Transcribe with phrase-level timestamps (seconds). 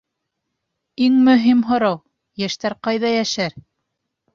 [1.09, 2.03] Иң мөһим һорау:
[2.45, 3.61] йәштәр ҡайҙа йәшәр?